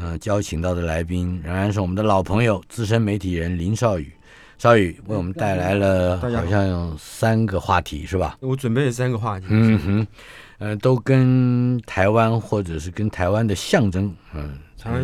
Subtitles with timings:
[0.00, 4.12] 呃，邀请到的来宾仍然是我们的老朋友资深媒体人林少宇。
[4.58, 8.36] 少宇为我们带来了好好像有三个话题是吧？
[8.40, 10.06] 我准备了三个话题，嗯哼，
[10.58, 14.58] 呃，都跟台湾或者是跟台湾的象征，嗯、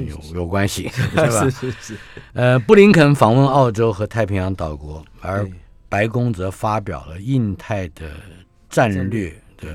[0.08, 1.50] 有有关系，是吧是？
[1.52, 1.96] 是是，
[2.32, 5.48] 呃，布林肯访问澳洲和太平洋岛国，而
[5.88, 8.10] 白宫则发表了印太的
[8.68, 9.68] 战略的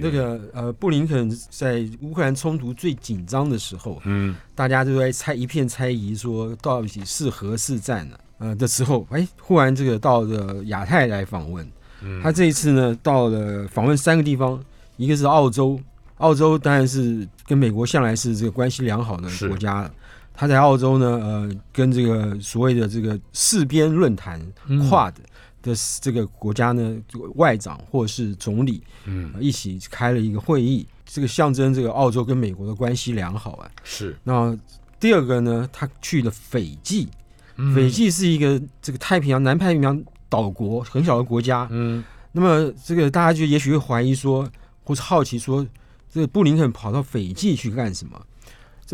[0.00, 4.34] 这个，那个呃，布林肯在乌克兰冲突最紧张的时候，嗯。
[4.54, 11.66] 大家都在猜一片猜疑，说到底是和是战呢、呃的时候，哎，忽然这个到了亚太来访问，
[12.02, 12.20] 嗯。
[12.22, 14.62] 他这一次呢到了访问三个地方，
[14.96, 15.80] 一个是澳洲，
[16.18, 19.92] 澳洲当然是跟美国向来是这个关系良好的国家了。
[20.36, 24.88] 他在澳洲呢，呃，跟这个所谓的这个四边论坛嗯。
[24.88, 25.14] Quad
[25.64, 33.70] 的这个国家呢，这个外长或是总理嗯呃一起开了一个会议，这个象征这个澳洲跟美国的关系良好啊。
[33.82, 34.56] 是那
[35.00, 37.08] 第二个呢，他去了斐济，
[37.56, 41.66] 嗯斐济是一个这个太平洋南太平洋岛国很小的国家。
[41.70, 44.46] 嗯那么这个大家就也许会怀疑说，
[44.82, 45.66] 或是好奇说，
[46.12, 48.20] 这个布林肯跑到斐济去干什么？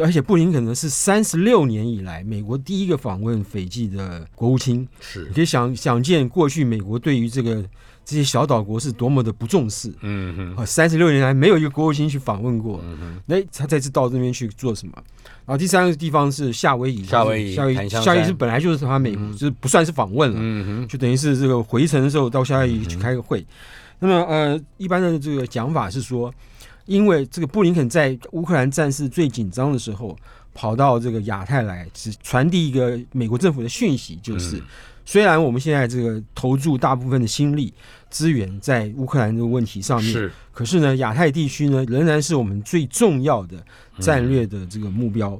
[0.00, 4.86] 这而且布林肯呢是三十六年以来美国第一个访问斐济的国务卿。
[5.00, 7.62] 是你可以想想见，过去美国对于这个
[8.04, 9.92] 这些小岛国是多么的不重视。
[10.00, 12.80] 嗯哼啊，三十六年来没有一个国务卿去访问过。
[12.84, 14.92] 嗯哼那他这次到这边去做什么？
[15.46, 23.44] 然后第三个地方是夏威夷，夏威夷夏威夷，夏威夷是本来就是他美国，就是不算是访问了，嗯哼就等于是这个回程的时候到夏威夷去开个会。
[23.98, 26.32] 那么呃，一般的这个讲法是说，
[26.90, 30.16] 因为这个布林肯在乌克兰战事最紧张的时候，
[30.52, 34.62] 跑到这个亚太来，是传递一个美国政府的讯息，就是、嗯。
[35.06, 37.72] 虽然我们现在这个投注大部分的心力
[38.10, 40.32] 资源在乌克兰这个问题上面，是。
[40.52, 43.64] 可是呢，亚太地区呢仍然是我们最重要的
[44.00, 45.38] 战略的这个目标。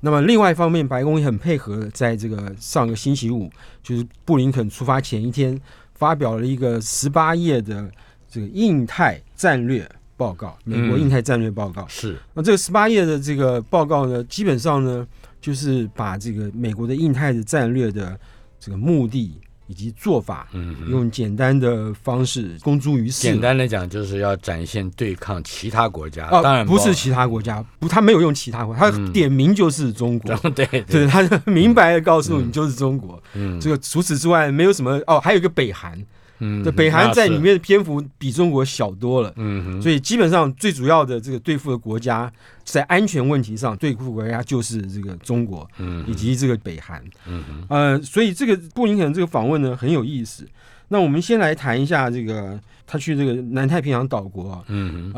[0.00, 3.50] 那么另外一方面，白宫也很配合，在这个上个星期五，
[3.82, 5.60] 就是布林肯出发前一天，
[5.94, 7.90] 发表了一个十八页的
[8.30, 9.86] 这个印太战略
[10.16, 11.86] 报告，美国嗯印太战略报告。
[11.88, 12.16] 是。
[12.34, 15.06] 那这个十八页的这个报告呢，基本上呢，
[15.40, 18.18] 就是把这个美国的印太的战略的
[18.58, 19.38] 这个目的
[19.68, 23.22] 以及做法，嗯用简单的方式公诸于世。
[23.22, 29.12] 简单的讲，就是要展现对抗其他国家，啊，当然不是其他国家，不，他没有用其他国家，他嗯。
[29.12, 30.34] 点名就是中国。
[30.54, 30.64] 对。
[30.66, 32.46] 对对，他就 明白的告诉嗯。
[32.46, 33.20] 你就是中国。
[33.34, 33.60] 嗯。
[33.60, 36.00] 这个除此之外没有什么哦，还有一个北韩，
[36.38, 39.32] 嗯对，北韩在里面的篇幅比中国小多了。
[39.36, 42.32] 嗯哼所以基本上最主要的这个对付的国家，
[42.64, 47.02] 在安全问题上对付国家就是这个中国嗯以及这个北韩。
[47.70, 50.46] 嗯所以这个布林肯这个访问呢很有意思。
[50.88, 55.12] 那我们先来谈一下这个他去这个南太平洋岛国啊，嗯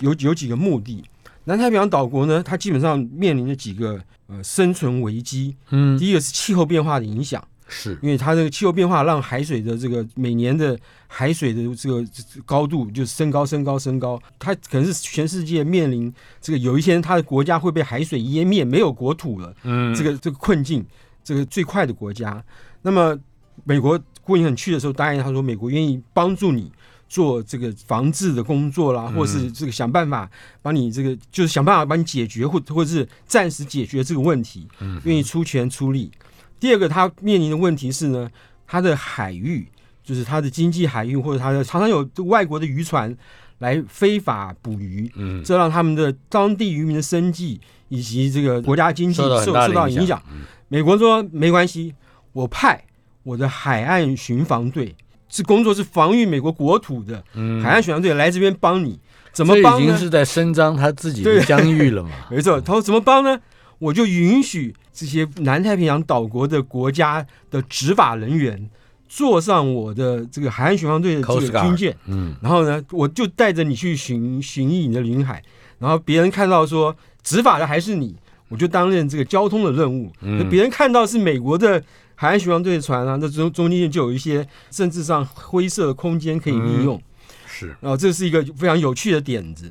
[0.00, 1.02] 有有几个目的。
[1.44, 5.54] 南太平洋岛国呢，它基本上面临着几个呃生存危机。
[5.70, 10.78] 嗯第一个是气候变化的影响，是因为它这个气候变化让海水的这个每年的
[11.08, 12.04] 海水的这个
[12.44, 14.20] 高度就升高、升高、升高。
[14.38, 20.84] 它可能是全世界面临这个有一天它的国家会被海水淹灭，没有国土了，嗯这个这个困境，
[21.24, 22.42] 这个最快的国家。
[22.82, 23.18] 那么
[23.64, 26.70] 美国布林肯去的时候，答应他说，美国愿意帮助你
[27.08, 30.30] 做这个防治的工作啦，嗯或是这个想办法
[30.62, 36.12] 帮你这个就是想办法帮你解决，或或者是暂时解决这个问题，嗯愿意出钱出力。
[36.58, 38.30] 第二个，他面临的问题是呢，
[38.66, 39.66] 他的海域
[40.02, 43.14] 就是他的经济海域，或者他的常常有外国的渔船
[43.58, 50.22] 来非法捕鱼，嗯这让他们的当地渔民的生计以及这个国家经济受受受到影影响。
[50.68, 51.94] 美国说没关系，
[52.32, 52.84] 我派
[53.22, 54.94] 我的海岸巡防队，
[55.28, 58.98] 这工作是防御美国国土的、嗯海岸巡防队来这边帮你，
[59.32, 59.84] 怎么帮呢？
[59.84, 62.10] 已经是在伸张他自己的疆域了嘛？
[62.30, 63.38] 没错，他说怎么帮呢？
[63.78, 68.70] 我就允许这些南太平洋岛国的国家的执法人员
[69.06, 75.42] 坐上我的这个海岸巡防队的这个军舰，嗯然后呢，我就带着你去巡巡弋你的领海，
[75.78, 78.16] 然后别人看到说执法的还是你，
[78.48, 80.10] 我就担任这个交通的任务。
[80.22, 81.82] 嗯那别人看到是美国的
[82.14, 86.98] 海岸巡防队的船啊，那中中间就有一些政治上灰色的空间可以利用。
[87.46, 89.70] 是然后这是一个非常有趣的点子。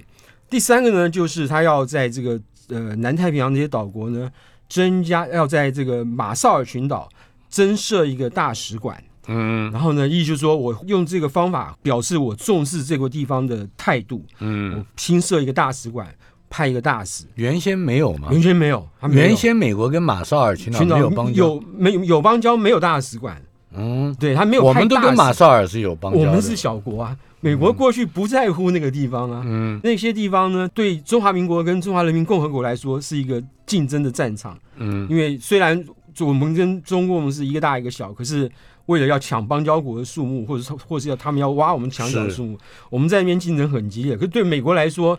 [0.49, 2.39] 第三个呢，就是他要在这个
[2.69, 4.31] 呃南太平洋这些岛国呢，
[4.69, 7.09] 增加要在这个马绍尔群岛
[7.49, 9.03] 增设一个大使馆。
[9.27, 9.71] 嗯。
[9.71, 14.23] 然后呢，意思就是说我用这个方法表示我重视这个地方的态度。
[14.39, 16.07] 嗯，我新设一个大使馆，
[16.49, 18.29] 派一个大使，原先没有吗？
[18.31, 19.21] 原先没有，他没有。
[19.21, 23.41] 原先美国跟马绍尔群岛有邦交，有没有有邦交，没有大使馆，
[23.73, 34.57] 嗯，对他没有我们都跟马绍尔是有邦交的，我们是小国啊，美国过去不在乎那个地方啊，嗯那些地方呢，对中华民国跟中华人民共和国来说是一个竞争的战场。
[34.77, 35.85] 嗯因为虽然
[36.21, 38.51] 我们跟中共是一个大一个小，可是
[38.87, 42.57] 为了要抢邦交国的数目，或者是或是要他们要挖我们墙角的是数目，
[42.89, 44.15] 我们在那边竞争很激烈。
[44.15, 45.15] 可是对美国来说，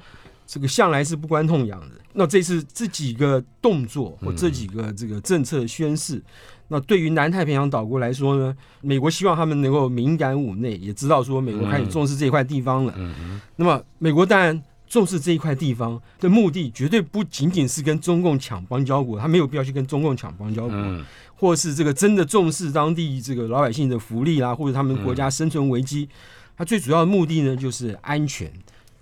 [0.48, 1.94] 这个向来是不关痛痒的。
[2.14, 6.20] 那这次这几个动作或这几个这个政策宣示，
[6.68, 12.94] 那对于南太平洋岛国来说呢，美国希望他们能够敏感五内，也知道说美国开始重视这一块地方了。
[12.96, 21.04] 嗯那么美国当然重视这一块地方的目的，绝对不仅仅是跟中共抢邦交国，他没有必要去跟中共抢邦交国，嗯
[21.34, 26.08] 或是这个真的重视当地这个老百姓的福利啦，或者他们国家生存危机。
[26.56, 28.50] 他最主要的目的呢，就是安全，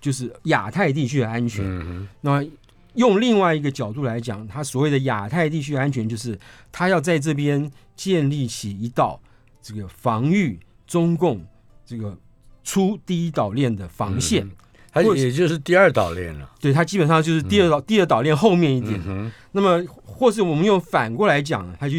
[0.01, 1.63] 就是亚太地区的安全。
[1.65, 2.43] 嗯那
[2.95, 6.37] 用另外一个角度来讲，他所谓的亚太地区安全，就是
[6.71, 9.19] 他要在这边建立起一道
[9.61, 11.45] 这个防御中共
[11.85, 12.17] 这个
[12.63, 14.49] 出第一岛链的防线。
[14.91, 18.97] 它也就是第二岛链了，对，它基本上就是第二岛、第二岛链后面一点。
[19.05, 21.97] 嗯那么，或是我们用反过来讲，他就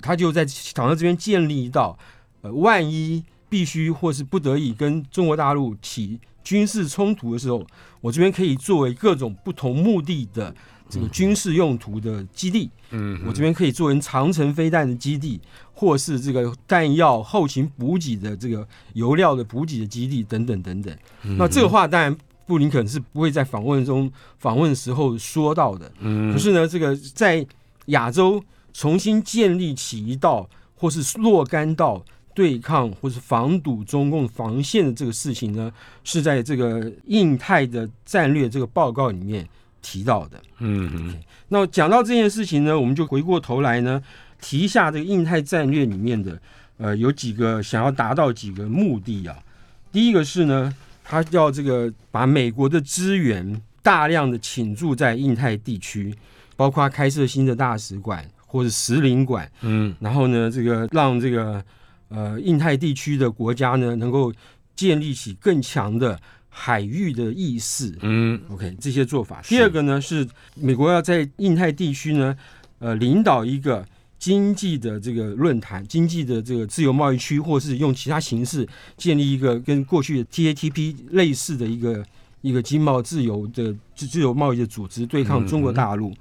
[0.00, 0.42] 他就在
[0.72, 1.98] 岛上这边建立一道，
[2.40, 7.64] 呃，万一必须或是不得已跟中国大陆起军事冲突的时候，
[8.00, 10.54] 我这边可以作为各种不同目的的
[10.88, 12.70] 这个军事用途的基地。
[12.90, 15.40] 嗯我这边可以作为长城飞弹的基地，
[15.72, 20.94] 或是这个弹药后勤补给的这个油料的补给的基地等等等等。
[21.22, 25.90] 嗯那这个话当然布林肯是不会在访问中访问时候说到的。
[26.00, 27.46] 嗯可是呢，这个在
[27.86, 28.42] 亚洲
[28.74, 32.04] 重新建立起一道或是若干道
[32.34, 35.72] 对抗或是防堵中共防线的这个事情呢，
[36.04, 39.46] 是在这个印太的战略这个报告里面
[39.80, 40.40] 提到的。
[40.58, 41.14] 嗯
[41.48, 44.02] 那讲到这件事情呢，我们就回过头来呢，
[44.40, 46.40] 提一下这个印太战略里面的
[46.78, 49.36] 呃有几个想要达到几个目的啊。
[49.90, 50.74] 第一个是呢，
[51.04, 56.14] 他要这个把美国的资源大量的倾注在印太地区，
[56.56, 61.62] 包括开设新的大使馆或者使领馆，嗯然后呢，这个让这个
[62.12, 64.32] 呃印太地区的国家呢能够
[64.76, 69.40] 建立起更强的海域的意识，嗯 OK，这些做法。
[69.42, 72.36] 第二个呢是美国要在印太地区呢，
[72.78, 73.86] 呃，领导一个
[74.18, 82.04] 经济的这个论坛，经济的这个自由贸易区，或是用其他形式建立一个跟过去的 TATP 类似的一个
[82.42, 86.12] 一个经贸自由的自自由贸易的组织，对抗中国大陆。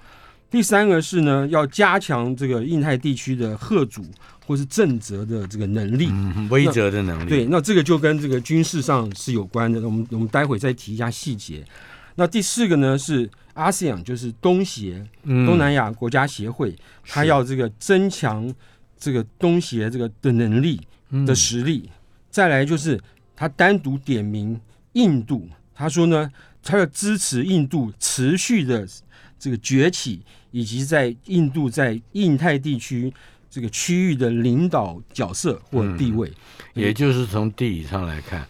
[0.52, 4.06] 第三个是呢，要加强这个印太地区的贺主
[4.46, 6.10] 或是正责的这个能力。
[6.12, 9.80] 嗯，威慑的能力，对，那这个就跟这个军事上是有关的。
[9.82, 11.66] 我们我们待会再提一下细节。
[12.16, 16.76] 那第四个呢是 ASEAN，就是东协嗯，东南亚国家协会，
[17.08, 18.54] 它要这个增强
[19.00, 20.82] 这个东协这个的能力
[21.12, 21.90] 嗯的实力。
[22.30, 23.00] 再来就是
[23.36, 24.60] 他单独点名
[24.94, 26.30] 印度，他说呢，
[26.62, 28.86] 他要支持印度持续的
[29.40, 30.22] 这个崛起，
[30.52, 33.12] 以及在印度在印太地区
[33.50, 36.32] 这个区域的领导角色或者地位。
[36.74, 38.48] 也就是从地理上来看，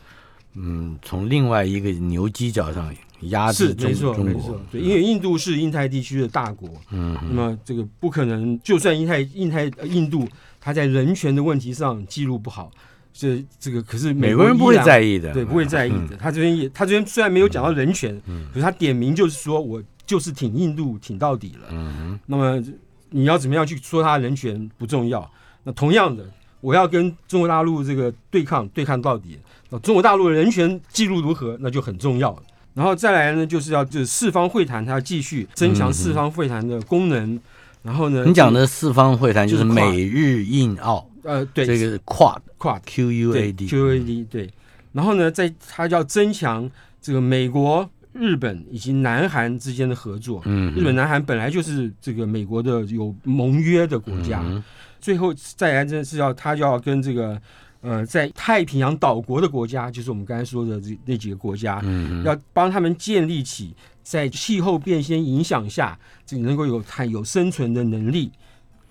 [0.56, 4.34] 嗯，从另外一个牛犄角上压制中是没错中国。
[4.34, 7.18] 没错，，对，因为印度是印太地区的大国，嗯。
[7.30, 10.28] 那么这个不可能，就算印太印太呃印度，
[10.60, 12.72] 它在人权的问题上记录不好，
[13.14, 16.16] 这这个可是美国人不会在意的，对，不会在意的。
[16.18, 18.20] 他这边也，他这边虽然没有讲到人权，
[18.54, 21.68] 可是他点名就是说我就是挺印度挺到底了。
[21.72, 22.62] 嗯那么
[23.10, 25.30] 你要怎么样去说他人权不重要？
[25.64, 26.26] 那同样的，
[26.62, 29.38] 我要跟中国大陆这个对抗对抗到底，
[29.70, 32.44] 那中国大陆的人权记录如何，那就很重要了。
[32.74, 37.40] 然后再来呢，就是要就是四方会谈，它要继续增强四方会谈的功能。
[37.84, 44.50] 然后呢，你讲的四方会谈就是美日印澳呃，对，这个 Quad 跨 Q U 对 A D 对，
[44.94, 46.70] 然后呢，在它要增强
[47.02, 50.42] 这个美国、日本以及南韩之间的合作。
[50.46, 54.64] 嗯，日本、南韩本来就是这个美国的有盟约的国家，嗯
[55.00, 57.42] 最后再来真是要他就要跟这个
[57.82, 68.32] 呃在太平洋岛国的国家，就是我们刚才说的这那几个国家，嗯要帮他们建立起在气候变迁影响下，这个能够有太有生存的能力。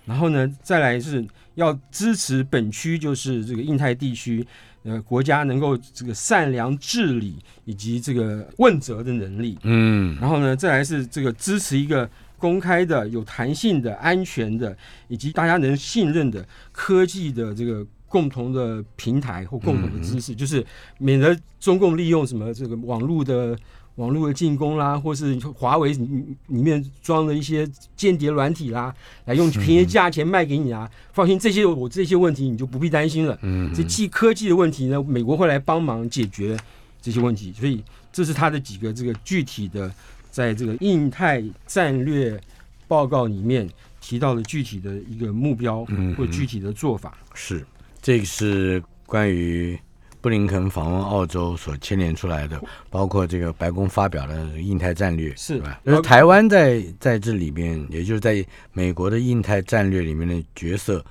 [0.03, 1.25] 然后呢，再来是
[1.55, 4.45] 要支持本区，就是这个印太地区，
[4.83, 7.35] 呃，国家能够这个善良治理
[7.65, 9.57] 以及这个问责的能力。
[9.63, 14.75] 嗯然后呢，再来是这个支持一个公开的、有弹性的、安全的，
[15.07, 20.65] 以及大家能信任的科技的这个共同的平台或共同的知识，就是
[20.97, 23.57] 免得中共利用什么这个网络的。
[23.95, 28.93] 网络的进攻啦，或是华为里面装的一些间谍软体啦，
[29.25, 30.89] 来用便宜价钱卖给你啊！
[31.13, 33.37] 放心，这些我这些问题你就不必担心了。
[33.41, 36.57] 嗯，这技科技的问题呢，美国会来帮忙解决
[37.01, 37.53] 这些问题。
[37.53, 37.83] 所以
[38.13, 39.93] 这是他的几个这个具体的，
[40.31, 42.39] 在这个印太战略
[42.87, 43.69] 报告里面
[43.99, 45.85] 提到的具体的一个目标
[46.17, 47.17] 或具体的做法。
[47.33, 47.65] 是，
[48.01, 49.77] 这个是关于。
[50.21, 52.61] 布林肯访问澳洲所牵连出来的，
[52.91, 55.81] 包括这个白宫发表的印太战略，是吧？
[55.83, 61.03] 而台湾在在这里边，也就是在美国的印太战略里面的角色，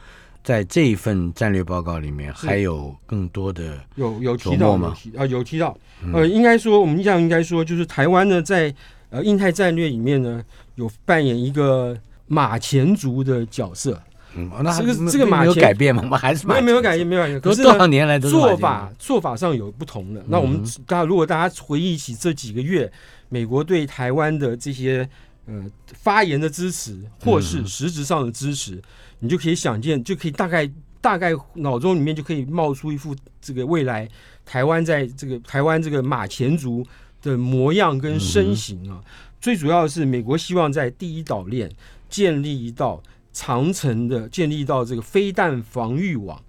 [0.45, 4.97] 在这一份战略报告里面，还有更多的有有提到吗？
[5.19, 5.77] 啊，有提到。
[6.15, 8.73] 呃，应该说，我们印象应该说，就是台湾呢，在
[9.11, 10.43] 呃印太战略里面呢，
[10.77, 14.01] 有扮演一个马前卒的角色。
[14.35, 16.03] 嗯，那这个这个马有改变吗？
[16.05, 17.41] 我 们还是没有没有改变，没有改变。
[17.41, 20.25] 可是多少年来都做法做法上有不同的。
[20.29, 22.91] 那我们大家如果大家回忆起这几个月
[23.29, 25.09] 美国对台湾的这些
[25.47, 28.81] 呃发言的支持，或是实质上的支持，
[29.19, 30.71] 你就可以想见，就可以大概
[31.01, 34.09] 大概脑中里面就可以冒出一副这个未来
[34.47, 36.87] 台湾在这个台湾这个马前卒
[37.21, 39.01] 的模样跟身形啊。
[39.41, 41.69] 最主要的是，美国希望在第一岛链
[42.09, 43.03] 建立一道。
[43.33, 46.41] 长城的建立到这个飞弹防御网，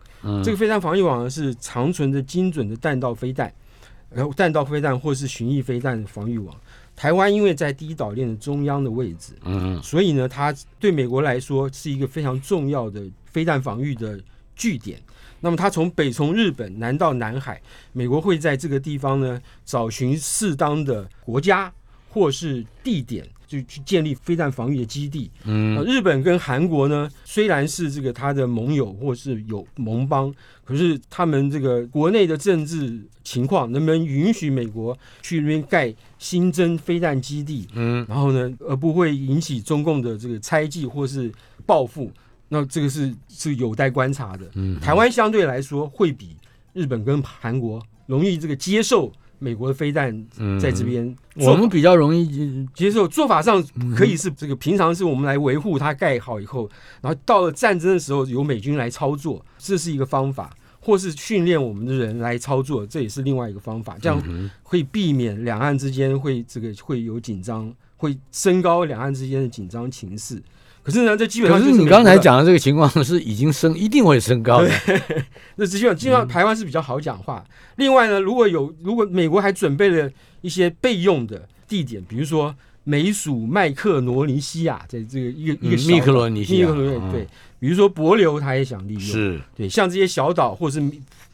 [0.43, 3.53] 这个飞弹防御网呢是长存的精准的弹道飞弹，
[4.09, 6.55] 然后弹道飞弹或是巡弋飞弹防御网。
[6.95, 14.19] 台湾因为在第一岛链的中央的位置，嗯，所以呢，它对美国来说是一个非常重要的飞弹防御的
[14.55, 15.01] 据点。
[15.39, 17.59] 那么它从北从日本南到南海，
[17.93, 21.71] 美国会在这个地方呢找寻适当的国家
[22.09, 23.27] 或是地点。
[23.51, 25.29] 就去建立飞弹防御的基地。
[25.43, 37.67] 嗯，日本跟韩国呢，虽然是这个他的盟友或是有盟邦，可是他们这个国内的政治情况能不能允许美国去那边盖新增飞弹基地？
[37.73, 41.29] 嗯，然后呢，而不会引起中共的这个猜忌或是
[41.65, 42.09] 报复？
[42.47, 44.49] 那这个是是有待观察的。
[44.55, 46.37] 嗯，台湾相对来说会比
[46.71, 49.11] 日本跟韩国容易这个接受。
[49.43, 50.15] 美国的飞弹
[50.59, 53.07] 在这边，我们比较容易接受。
[53.07, 53.61] 做法上
[53.95, 56.69] 可以是这个，平常是我们来维护它盖好以后，
[57.01, 60.47] 然后到了战争的时候由美军来操作，这是一个方法；
[60.79, 63.97] 或是训练我们的人来操作，这也是另外一个方法。
[63.99, 64.21] 这样
[64.61, 70.39] 会避免两岸之间会这个会有紧张，会升高两岸之间的紧张情势。
[70.83, 74.71] 可是呢，这基本上可是你刚才讲的这个情况是已经升，一定会升高的。
[75.55, 77.43] 那基本基本上台湾是比较好讲话。
[77.75, 80.09] 另外呢，如果有如果美国还准备了
[80.41, 86.67] 一些备用的地点，比如说美属麦克罗尼西亚，在这个一个一个密克罗尼西亚，
[87.11, 87.27] 对，
[87.59, 90.81] 比如说帛琉，他也想利用，是对，像这些小岛或是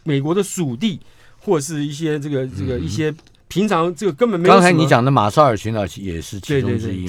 [0.03, 0.99] 美国的属地，
[1.39, 3.13] 或是一些这个这个一些
[3.47, 4.53] 平常这个根本没有。
[4.53, 7.07] 刚才你讲的马绍尔群岛也是其中之一。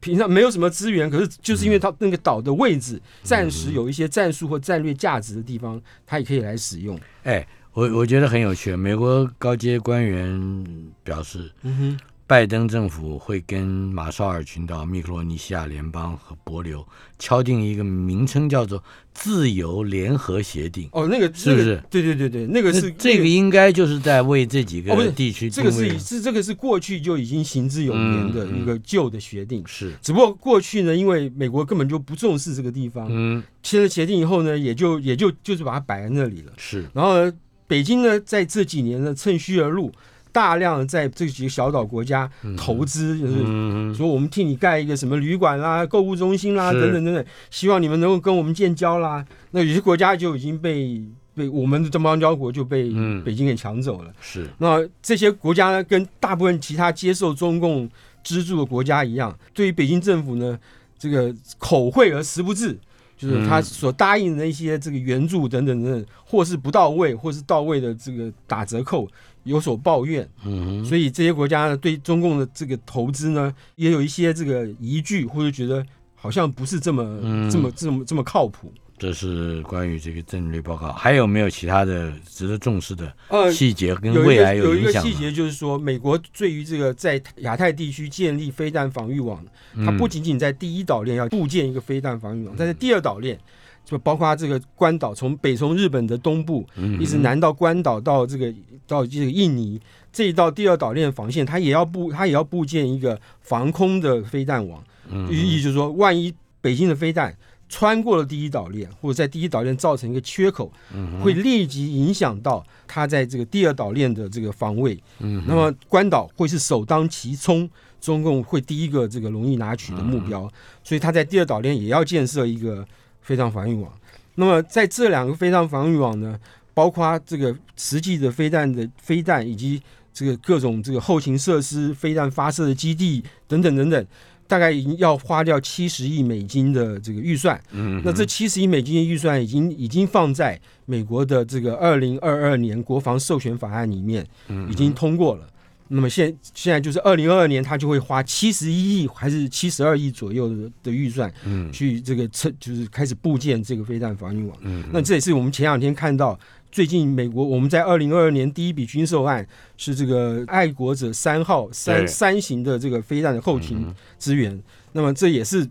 [0.00, 6.98] 平常没有什么资源，可是就是因为它那个岛的位置，暂时有一些战术或战略价值的地方，它也可以来使用。
[7.24, 8.76] 哎，我我觉得很有趣。
[8.76, 12.00] 美国高阶官员表示，嗯哼。
[12.28, 16.84] 拜登政府会跟马绍尔群岛、密克罗尼西亚联邦和帛琉
[17.20, 18.82] 敲定一个名称叫做
[19.14, 20.88] “自由联合协定”。
[20.92, 21.80] 哦，那个是不是？
[21.88, 25.48] 对对对对，那个是这个应该就是在为这几个地区。
[25.48, 29.62] 这个是是这个是过去就已经行之有年的一个旧的协定。
[29.64, 36.52] 是，只不过过去呢，因为美国根本就不重视这个地方，嗯，签了协定以后呢，也就也就就是把它摆在那里了。
[36.56, 37.32] 是，然后呢，
[37.68, 39.92] 北京呢，在这几年呢，趁虚而入。
[40.36, 49.24] 大量在这几个小岛国家投资，就是说我们替你盖一个什么旅馆啦、购物中心啦，等等等等，希望你们能够跟我们建交啦。
[49.52, 51.02] 那有些国家就已经被
[51.34, 52.92] 被我们的这邦交国就被
[53.24, 54.12] 北京给抢走了。
[54.20, 57.88] 是，那这些国家呢，跟大部分其他接受中共
[58.22, 60.58] 资助的国家一样，对于北京政府呢，
[60.98, 62.78] 这个口惠而实不至。
[63.18, 69.08] 就是他所答应的一些这个援助等等等等，或是不到位，或是到位的这个打折扣
[69.46, 75.82] 有所抱怨，嗯，所以这些国家呢对中共的这个投资呢也有一些这个疑惧，或者觉得
[76.14, 78.70] 好像不是这么这么这么这么靠谱。
[78.98, 83.14] 这是关于这个战略报告，还有没有其他的值得重视的
[83.52, 84.84] 细节跟未来有影响？
[84.84, 89.44] 有一个细节就是说，美国对于这个在亚太地区建立飞弹防御网，
[89.84, 93.38] 它不仅仅在第一岛链要布建一个飞弹防御网，但是第二岛链
[93.86, 96.66] 就包括这个关岛，从北从日本的东部
[97.00, 98.52] 一直南到关岛到这个
[98.86, 99.80] 到这个印尼
[100.12, 104.82] 这一道第二岛链防线，它也要布它也要布建一个防空的飞弹网。
[105.08, 107.32] 嗯寓意就是说，万一北京的飞弹
[107.68, 115.00] 穿过了第一岛链，或者在第一岛链造成一个缺口，嗯会立即影响到它在这个第二岛链的这个防卫。
[115.20, 120.52] 嗯那么关岛会是首当其冲，中共会第一个这个容易拿取的目嗯标，
[120.82, 122.84] 所以它在第二岛链也要建设一个
[123.26, 123.92] 飞弹防御网。
[124.36, 126.38] 那么在这两个非常防御网呢，
[126.72, 129.82] 包括这个实际的飞弹的飞弹以及
[130.14, 134.06] 这个各种这个后勤设施、飞弹发射的基地等等等等，
[134.46, 137.60] 大概已经要花掉七十亿美金的这个预算。
[137.72, 145.48] 嗯那这七十亿美金的预算已经已经放在美国的这个二零二二年国防授权法案里面，嗯已经通过了。
[145.88, 154.56] 那么现现在就是二零二二年，他就会花七十一亿还是七十二亿左右的的预算嗯去这个测，就是开始部建这个飞弹防御网。
[154.62, 156.38] 嗯那这也是我们前两天看到，
[156.72, 163.86] 最近美国我们在二零二二年第一笔军售案是这个爱国者三号三三型的这个飞弹的后勤
[164.18, 164.60] 资源。
[164.92, 165.68] 那么这也是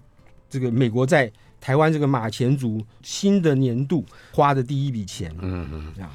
[0.50, 5.36] 这个美国在台湾这个马前卒新的年度花的第一笔钱。
[5.42, 6.10] 嗯嗯，这样，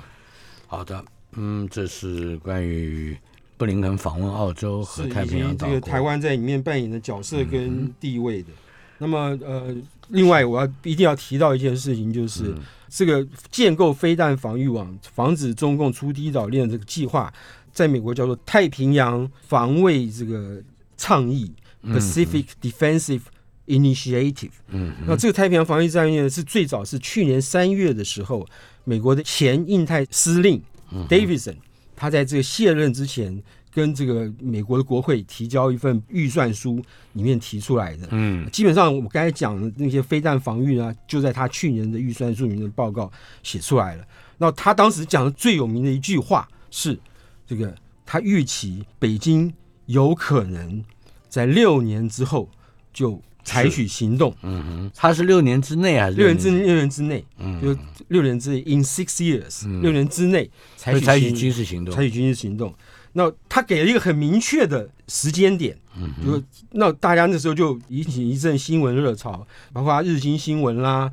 [0.66, 3.16] 好的，嗯，这是关于
[3.60, 5.74] 布林肯访问澳洲和太平洋岛国。
[5.76, 8.48] 这个台湾在里面扮演的角色跟地位的。
[8.96, 9.76] 那么呃，
[10.08, 12.44] 另外我要一定要提到一件事情，就是。
[12.44, 12.58] 嗯
[12.92, 17.32] 这个建构飞弹防御网，防止中共出第一岛链这个计划，
[17.72, 20.60] 在美国叫做太平洋防卫这个
[20.96, 21.52] 倡议
[21.82, 23.20] 嗯 （Pacific Defensive
[23.68, 24.50] Initiative）。
[24.70, 28.44] 嗯那这个太平洋防御战略是最早是去年三月的时候，
[28.82, 31.54] 美国的前印太司令嗯 Davidson，
[32.00, 38.08] 他在这个卸任之前，跟这个美国的国会提交一份预算书，里面提出来的。
[38.10, 44.04] 嗯基本上我们刚才讲的那些飞弹防御呢，就在他去年的预算书里面的报告写出来了。
[44.38, 46.98] 那他当时讲的最有名的一句话是：
[47.46, 47.76] 这个
[48.06, 49.52] 他预期北京
[49.84, 50.82] 有可能
[51.28, 52.48] 在六年之后
[52.94, 57.60] 就采取行动，嗯哼，他是六年之内还是六年之六年之内，嗯。
[57.60, 57.76] 就
[58.08, 59.82] 六年之内，in six years，、嗯。
[59.82, 61.94] 六年之内采取采取行军事行动。
[61.94, 62.02] 采？
[62.02, 62.72] 取军事行动。
[63.12, 71.10] 那他给了一个很明确的时间点，嗯就那大家那时候就引起一阵新闻热潮，包括日经新闻啦，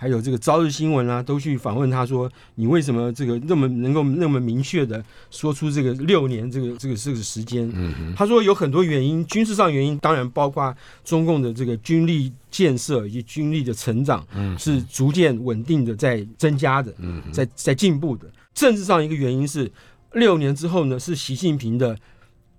[0.00, 7.68] 还有这个朝日新闻啊，都去访问他说，你为什么这个那么能够那么明确的说出这个六年这个这个这个时间？
[7.74, 10.72] 嗯哼，他说有很多原因，军事上原因当然包括
[11.04, 18.26] 中共的这个军力建设以及军力的成长嗯是逐渐稳定的在增加的，嗯在在进步的。
[18.54, 19.68] 政治上一个原因是
[20.12, 21.98] 六年之后呢，是习近平的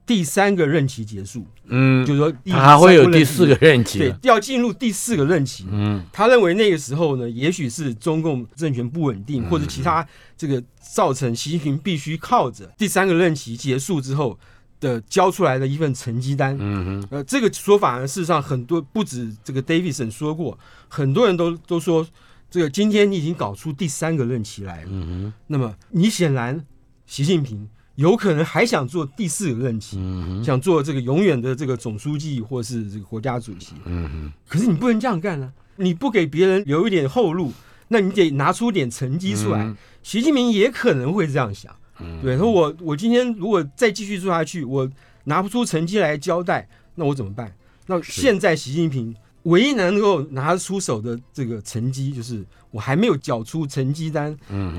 [0.10, 5.68] 第三个任期结束，嗯，就是说第他还会有第四个任期对。，要进入第四个任期。
[5.70, 10.04] 嗯他认为那个时候呢，也许是中共政权不稳定，嗯或者其他
[10.36, 14.36] 这个造成习近平必须靠着第三个任期结束之后
[14.80, 16.58] 的交出来的一份成绩单。
[16.60, 22.04] 嗯哼，呃，这个说法呢，事实上很多不止这个 Davidson 说过，很多人都都说，
[22.50, 26.66] 这个今天你已经搞出第三个任期来了，嗯哼，那么你显然
[27.06, 27.70] 习近平
[28.00, 33.74] 有可能还想做第四个任期，嗯，想做这个永远的这个总书记或是这个国家主席。
[33.84, 35.52] 嗯，可是你不能这样干啊！
[35.76, 37.52] 你不给别人留一点后路，
[37.90, 39.64] 那你得拿出点成绩出来。
[39.64, 44.90] 嗯习近平也可能会这样想，嗯对，说我我今天如果再继续做下去，我
[45.26, 47.54] 拿不出成绩来交代，那我怎么办？
[47.88, 54.36] 那现在习近平唯一能够拿得出手的这个成绩，就是我还没有缴出成绩单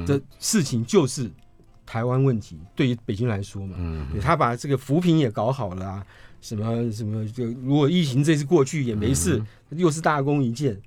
[0.06, 1.30] 的事情，就是
[1.90, 2.56] 台湾问题。
[2.76, 6.06] 对于北京来说嘛，嗯他把这个扶贫也搞好了啊，
[6.40, 10.80] 什么什么，就如果疫情这次过去也没事，又是大功一件。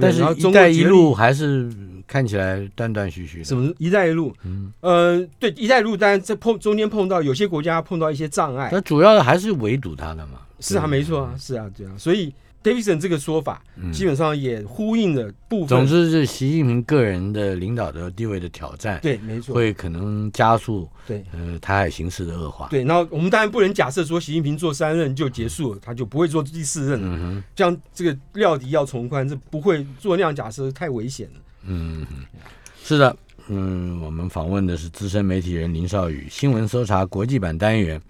[0.00, 1.68] 但是然后“一带一路”还是
[2.06, 3.44] 看起来断断续续的。
[3.44, 4.32] 什么“一带一路”？
[4.44, 10.42] 嗯，呃，对“一带一路”，当然在碰中间碰到有些国家碰到一些障碍，那主要的还是围堵他的嘛。
[10.60, 15.68] 是啊，没错啊，是啊，对啊，所以 Davidson 这个说法嗯基本上也呼应了部分。
[15.68, 22.68] 总之是习近平个人的领导的地位的挑战，对，没错，会可能加速对呃台海形势的恶化。
[22.68, 22.84] 对。
[22.84, 27.08] 然后我们当然不能假设说习近平做三任就结束了，他就不会做第四任了。
[27.08, 31.40] 嗯哼，这样这个料敌要从宽，这不会做那样假设，太危险了。
[31.64, 32.40] 嗯哼，
[32.84, 33.16] 是的，
[33.48, 38.00] 嗯，我们访问的是资深媒体人林少宇，新闻搜查国际版单元，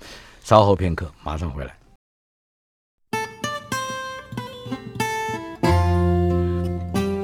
[0.42, 1.76] 稍后片刻马上回来。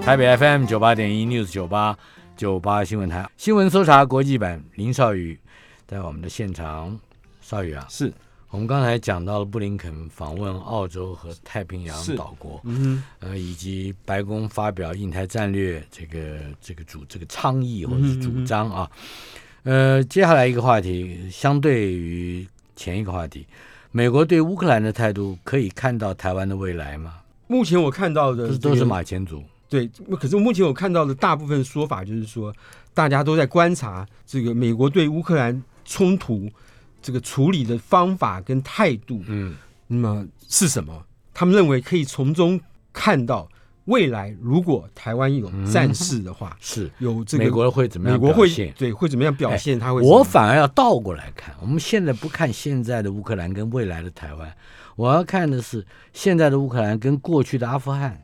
[0.07, 1.99] 台北 FM 九八点一 News 九八
[2.37, 5.37] 九八新闻台新闻搜查国际版林少宇
[5.85, 6.97] 在我们的现场，
[7.40, 8.12] 少宇啊，是，
[8.51, 18.88] 我们刚才讲到了布林肯访问澳洲和太平洋岛国，嗯呃，以及白宫发表印太战略这个这个主这个倡议或者是主张啊。
[19.64, 23.45] 呃，接下来一个话题，相对于前一个话题，
[23.90, 27.14] 美国对乌克兰的态度可以看到台湾的未来吗？
[27.49, 29.42] 目前我看到的、这都是马前卒。
[29.68, 32.55] 对，可是目前我看到的大部分说法就是说，
[32.94, 36.48] 大家都在观察这个美国对乌克兰冲突
[37.02, 39.57] 这个处理的方法跟态度，嗯，
[39.88, 41.05] 那么是什么？
[41.35, 42.61] 他们认为可以从中
[42.92, 43.48] 看到
[43.87, 48.48] 未来，如果台湾有战事的话， 是有这个美国会怎么样美国会？
[48.79, 49.79] 对会怎么样表现？
[49.79, 54.52] 他会我反而要倒过来看，我们现在不看现在的乌克兰跟未来的台湾，
[54.94, 58.22] 我要看的是现在的乌克兰跟过去的阿富汗。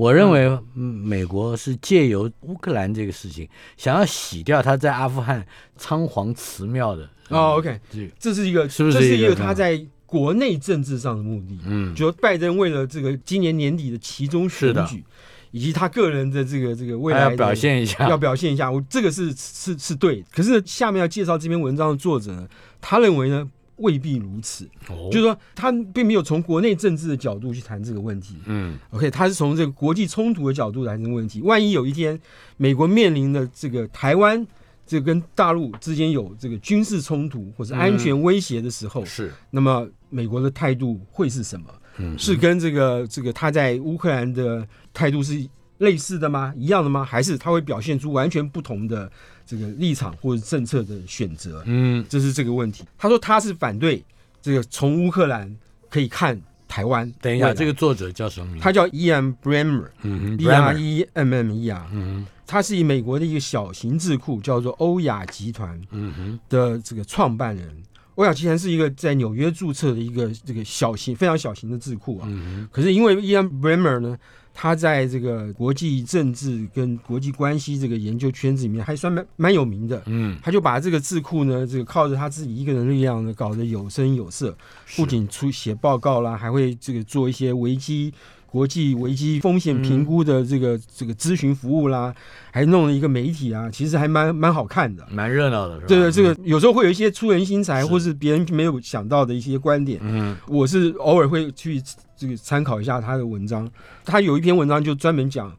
[0.00, 7.06] 我认为，嗯，美国是借由乌克兰这个事情，想要洗掉他在阿富汗仓皇辞庙的。
[7.28, 11.58] 哦，OK，这这是一个，是不是这是一一个个他在国内政治上的目的？
[11.66, 15.04] 嗯，就拜登为了这个今年年底的其中选举，
[15.50, 20.26] 以及他个人的这个这个未来要表现一下，要表现一下，我这个是是是对的。
[20.32, 22.48] 可是，下面要介绍这篇文章的作者呢，
[22.80, 23.46] 他认为呢
[23.80, 28.36] 未必如此，哦就是说他并没有从国内政治的角度去谈这个问题。
[28.46, 31.42] 嗯 OK，他是从这个国际冲突的角度来谈这个问题。
[31.42, 32.18] 万一有一天
[32.56, 34.46] 美国面临的这个台湾
[34.86, 41.66] 这跟大陆之间有这个军事冲突或者安全威胁的时候，是，那么美国的态度会是什么？
[41.98, 45.46] 嗯是跟这个这个他在乌克兰的态度是
[45.80, 46.54] 类似的吗？
[46.56, 47.04] 一样的吗？
[47.04, 49.10] 还是他会表现出完全不同的
[49.46, 51.62] 这个立场或者政策的选择？
[51.66, 52.84] 嗯这是这个问题。
[52.96, 54.04] 他说他是反对
[54.40, 55.54] 这个从乌克兰
[55.88, 57.10] 可以看台湾。
[57.20, 58.62] 等一下，这个个作者叫什么名字？
[58.62, 67.70] 他叫 Ian Bremmer，嗯，B R E M M E R，嗯他是以美国的一个小型智库叫做欧亚集团嗯哼，的这个创办人。
[68.16, 72.28] 欧亚集团是一个在纽约注册的一个这个小型非常小型的智库啊。
[72.28, 74.18] 嗯可是因为 Ian Bremmer 呢，
[74.62, 80.02] 他在这个国际政治跟国际关系这个研究圈子里面还算蛮蛮有名的。
[80.04, 84.54] 嗯，他就把这个智库呢，这个靠着他自己一个人的力量呢，搞得有声有色，
[84.96, 88.12] 不仅出写报告啦，还会这个做一些危机、
[88.50, 92.12] 国际危机风险评估的这个、这个咨询服务啦，
[92.50, 95.06] 还弄了一个媒体啊，其实还蛮蛮好看的。
[95.08, 95.86] 蛮热闹的，是吧？
[95.86, 100.00] 对对，这个有时候会有一些出人心裁，是或是别人没有想到的一些观点。
[100.02, 101.80] 嗯我是偶尔会去
[102.16, 103.70] 这个参考一下他的文章，
[104.04, 105.56] 他有一篇文章就专门讲，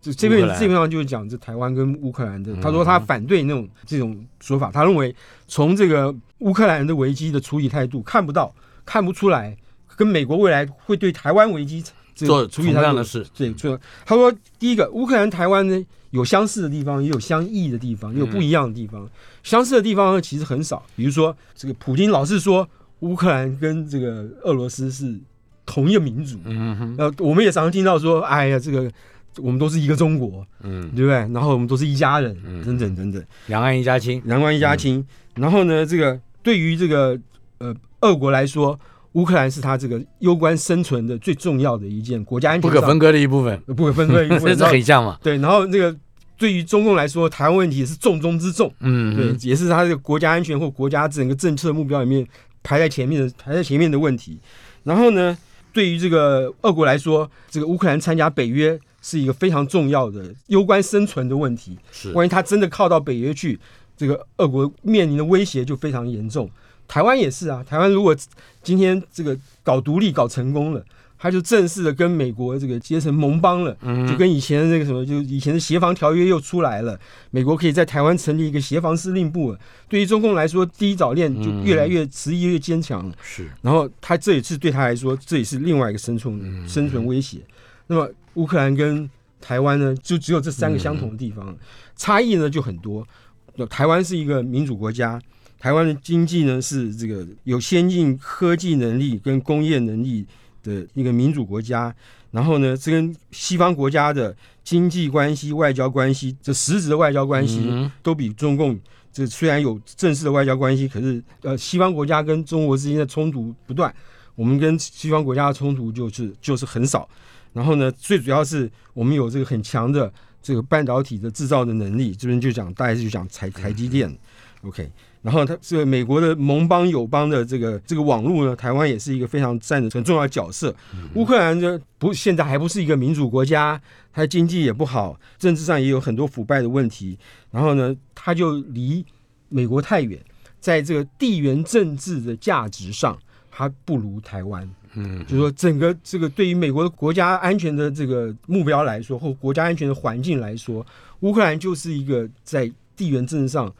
[0.00, 2.52] 这这篇乌克兰这篇文章就是讲这台湾跟乌克兰的。
[2.54, 5.14] 嗯他说他反对那种这种说法，他认为
[5.46, 8.54] 从这个乌克兰的危机的处理态度看不到、
[8.86, 9.54] 看不出来，
[9.94, 13.78] 跟美国未来会对台湾危机这做个处理态度同样的事，对，做。
[14.04, 19.08] 他说，第一个，乌克兰、台湾呢有相似的地方，也有相异的地方，也有不一样的地方。
[19.42, 22.68] 相似的地方呢其实很少，比如说这个普京老是说
[23.00, 25.18] 乌克兰跟这个俄罗斯是
[25.64, 28.90] 同一个民族，嗯哼，呃，我们也常常听到说，哎呀，这个
[29.36, 31.14] 我们都是一个中国，嗯，对不对？
[31.32, 35.06] 然后我们都是一家人，嗯等等等等，两岸一家亲，两岸一家亲。
[35.36, 37.18] 然后呢，这个对于这个
[37.58, 38.78] 呃俄国来说，
[39.12, 44.54] 乌克兰是他这个攸关生存的最重要的一件国家安全不可分割的一部分，呃不可分割的一部分。
[44.56, 45.18] 这很像嘛？
[45.22, 45.94] 对，然后那个
[46.38, 52.26] 对于中共来说，台湾问题也是重中之重，嗯，对，也是他这个国家安全或国家整个政策目标里面
[52.62, 54.38] 排在前面的排在前面的问题。
[54.84, 55.36] 然后呢，
[55.72, 61.76] 对于这个俄国来说，这个乌克兰参加北约是一个非常重要的攸关生存的问题。
[61.90, 63.58] 是，万一他真的靠到北约去，
[63.96, 66.48] 这个俄国面临的威胁就非常严重。
[66.90, 68.16] 台湾也是啊，台湾如果
[68.64, 70.84] 今天这个搞独立搞成功了，
[71.16, 76.98] 他就正式的跟美国这个结成盟邦了，嗯就跟以前的那个什么，就以前的协防条约又出来了。
[77.30, 79.58] 美国可以在台湾成立一个协防司令部了。
[79.88, 83.14] 对于中共来说，第一早恋就越来越实力越坚强了。
[83.22, 87.38] 是，然后他这也是对他来说，这也是另外一个生存、嗯生存威胁。
[87.86, 89.08] 那么乌克兰跟
[89.40, 91.56] 台湾呢，就只有这三个相同的地方，
[91.94, 93.06] 差异呢就很多。
[93.54, 95.20] 那台湾是一个民主国家，
[95.60, 100.26] 台湾的经济呢是这个有先进科技能力跟工业能力
[100.62, 101.94] 的一个民主国家。
[102.32, 108.78] 然后呢，这跟西方国家的经济关系、外交关系，这实质的外交关系，嗯都比中共
[109.12, 113.92] 这虽然有正式的外交关系，可是呃，西方国家跟中国之间的冲突不断，
[114.36, 117.08] 我们跟西方国家的冲突就是就是很少。
[117.52, 124.16] 然后呢，最主要是我们有这个很强的这个半导体的制造的能力，这边就讲大概是就讲台台积电
[124.62, 124.88] ，OK。
[125.22, 130.74] 然后它这个美国的盟邦友邦的这个这个网络呢，台湾也是一个非常占着很重要的角色。
[131.14, 133.80] 乌克兰呢不现在还不是一个民主国家，
[134.12, 137.18] 它经济也不好，政治上也有很多腐败的问题。
[137.50, 139.04] 然后呢，它就离
[139.48, 140.18] 美国太远，
[140.58, 143.18] 在这个地缘政治的价值上，
[143.50, 144.68] 它不如台湾。
[144.94, 150.84] 嗯，就是说，整个这个对于美国的国家安全的这个目标来说，或国家安全的环境来说，
[151.20, 153.72] 乌克兰就是一个在地缘政治上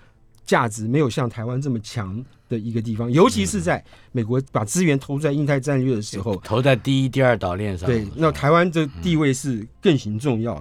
[0.44, 7.88] 价值没有像台湾这么强的一个地方，尤其是在美国把资源投在印太战略的时候，投在第一、第二岛链上。
[7.88, 10.55] 对，那台湾的地位是更行重要。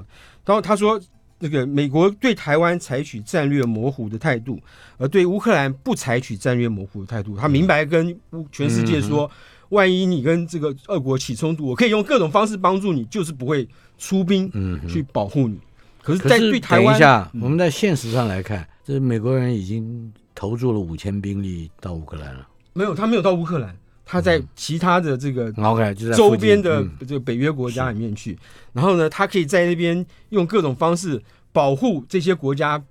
[0.45, 0.99] 然后他说，
[1.39, 4.59] 那个美国对台湾采取战略模糊的态度，
[4.97, 7.37] 而对乌克兰不采取战略模糊的态度。
[7.37, 8.15] 他明白跟
[8.51, 9.29] 全世界说，
[9.69, 14.51] 万一你跟这个俄国起冲突，我可以用各种方式帮助你，就是不会出兵
[14.87, 15.59] 去保护你。
[16.01, 22.47] 可是，在对台湾，一下，我们在现实上来看，这美国人已经投入了五千兵力到乌克兰了。
[22.73, 28.35] 没有，他没有到乌克兰，他在其他的这个 OK 就在周边的这个北约国家里面去。
[28.73, 31.21] 然后呢，他可以在那边用各种方式
[31.51, 32.83] 保护这些国家，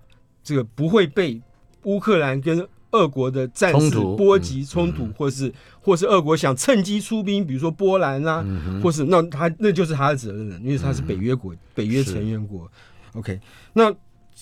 [0.44, 1.42] 这个不会被
[1.82, 8.46] 乌克兰跟俄国的战事波及冲突，或是或是俄国想趁机出兵，比如说波兰啊，
[8.80, 12.70] 或是那他那就是他的责任了，因为他是北约国、北约成员国。
[13.14, 13.40] OK，
[13.72, 13.92] 那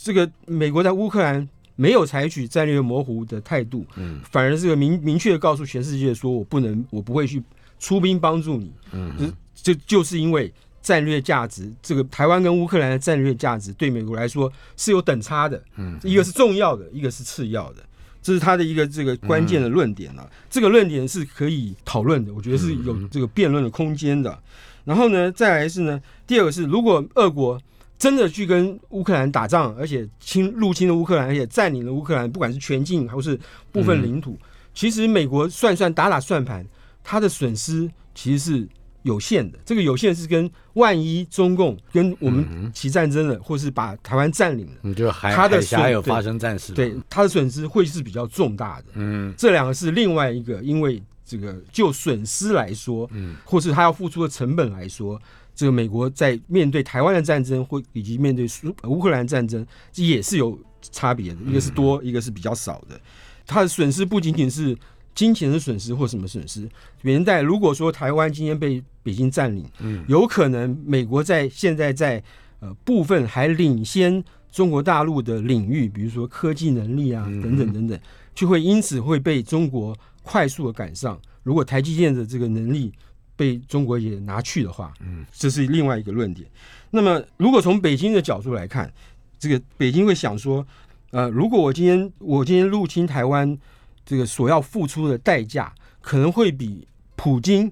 [0.03, 7.43] 这个美国在乌克兰没有采取战略模糊的态度，嗯，反而是个明明确的告诉全世界说，我不能，我不会去
[7.79, 17.83] 出兵帮助你，嗯，就就是因为战略价值，这个台湾跟乌克兰的战略价值对美国来说是有等差的，嗯，一个是重要的，一个是次要的，
[18.23, 20.31] 这是他的一个这个关键的论点了。
[20.51, 24.39] 这个论点是可以讨论的，我觉得是有这个辩论的空间的。
[24.85, 27.61] 然后呢，再来是呢，第二个是如果俄国。
[27.99, 33.39] 真的去跟乌克兰打仗，而且侵入侵了乌克兰，而且占领了乌克兰，不管是全境还是
[33.73, 34.39] 部分领土，
[34.75, 36.67] 其实美国算算打打算盘，
[37.03, 38.69] 它的损失其实是
[39.03, 39.59] 有限的。
[39.65, 48.89] 这个有限是跟万一中共跟我们起战争了，或是把台湾占领了，你就海海峡有发生战事，对它的损失会是比较重大的。
[48.93, 55.19] 嗯，这两个是另外一个，因为这个就损失来说，嗯，或是他要付出的成本来说。
[55.57, 60.57] 这个美国在面对台湾的战争，或以及面对苏乌克兰战争，这也是有
[60.93, 63.01] 差别的，一个是多，一个是比较少的。
[63.47, 64.77] 它的损失不仅仅是
[65.15, 66.69] 金钱的损失或什么损失。
[67.03, 72.23] 元代如果说台湾今天被北京占领，嗯，有可能美国在现在在
[72.61, 77.99] 呃部分还领先中国大陆的领域，比如说科技能力啊等等等等，
[78.35, 81.19] 就会因此会被中国快速的赶上。
[81.43, 82.93] 如果台积电的这个能力，
[83.37, 86.49] 被中国也拿去的话，嗯，这是另外一个论点。
[86.91, 88.91] 那么，如果从北京的角度来看，
[89.39, 90.67] 这个北京会想说，
[91.11, 93.57] 呃，如果我今天我今天入侵台湾，
[94.05, 97.71] 这个所要付出的代价，可能会比普京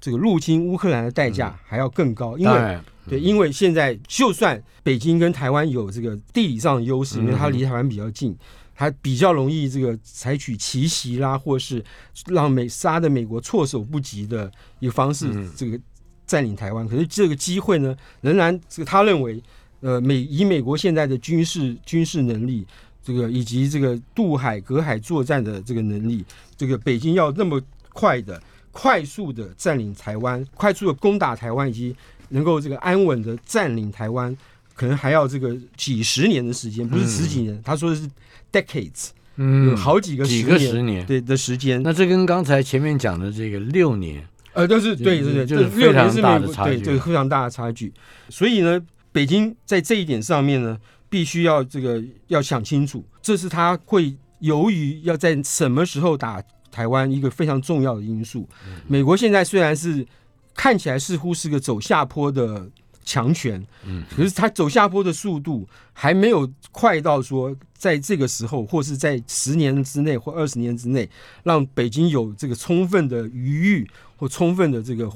[0.00, 2.36] 这个入侵乌克兰的代价还要更高。
[2.36, 8.36] 因为对，因为现在就算北京跟台湾有这个地理上的优势，因为它离台湾比较近。
[8.76, 11.82] 他比较容易这个采取奇袭啦，或是
[12.26, 15.80] 让美杀的美国措手不及的一个方式，这个
[16.26, 16.86] 占领台湾。
[16.86, 19.42] 可是这个机会呢，仍然这个他认为，
[19.80, 22.66] 呃，美以美国现在的军事军事能力，
[23.02, 26.22] 这个以及这个渡海隔海作战的这个能力，
[26.56, 27.58] 这个北京要那么
[27.94, 31.96] 快的、快速的占领台湾，快速的攻打台湾，以及
[32.28, 34.36] 能够这个安稳的占领台湾，
[34.76, 37.60] 可能还要这个几十年的时间，不是十几年。
[37.64, 38.08] 他说的是。
[38.52, 41.82] decades，嗯，有好几个几个十年对的时间。
[41.82, 47.92] 那这跟刚才前面讲的这个六年，呃，但是对对对，就是非常大的差距，对，非常大的差距。
[48.30, 48.80] 所以呢，
[49.12, 50.78] 北京在这一点上面呢，
[51.10, 58.48] 必须要这个要想清楚，这是他会由于要在什么时候打台湾一个非常重要的因素。
[58.86, 60.06] 美国现在虽然是
[60.54, 62.66] 看起来似乎是个走下坡的。
[63.06, 71.08] 强权，嗯，可是它走下坡的速度还没有快到说，在这个时候或是在十年之内或二十年之内，
[71.44, 75.10] 让北京有这个充分的余裕或充分的这个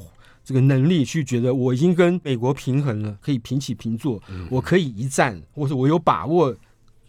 [0.44, 6.54] 这个能力去觉得我已经跟美国平衡了，可以平起平坐，我可以一战，或者我有把握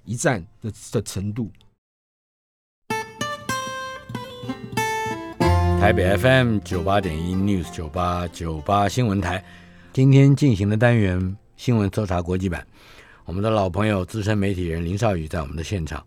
[0.03, 1.51] 一战的的程度。
[5.79, 9.43] 台北 FM 九八点一 News 九八九八新闻台。
[9.93, 12.65] 今天进行的单元新闻搜查国际版，
[13.25, 16.01] 我们的老朋友资深媒体人林少宇在我们的现场。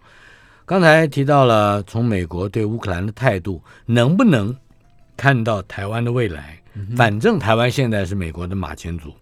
[0.65, 4.57] 刚才提到了从美国对乌克兰的态度，能不能
[5.19, 6.59] 看到台湾的未来？
[6.97, 9.13] 反正台湾现在是美国的马前卒，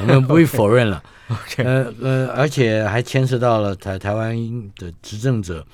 [0.00, 1.02] 我们不会否认了。
[1.56, 4.36] 呃呃，而且还牵涉到了台台湾
[4.76, 5.66] 的执政者，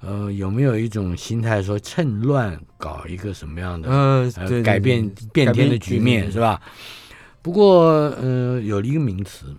[0.00, 6.60] 呃，有没有一种心态说趁乱搞一个什么样的呃改变变天的局面，是吧？
[7.44, 7.82] 不过，
[8.22, 9.54] 呃，有一个名词，